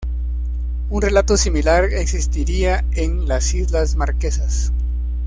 [0.89, 4.71] Un relato similar existiría en las islas Marquesas.